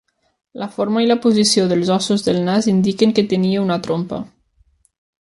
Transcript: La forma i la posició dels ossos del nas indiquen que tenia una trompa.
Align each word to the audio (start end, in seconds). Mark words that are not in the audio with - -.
La 0.61 0.67
forma 0.77 1.03
i 1.03 1.09
la 1.11 1.17
posició 1.25 1.67
dels 1.73 1.93
ossos 1.97 2.27
del 2.31 2.41
nas 2.49 2.71
indiquen 2.75 3.17
que 3.21 3.29
tenia 3.35 3.63
una 3.67 3.81
trompa. 3.89 4.25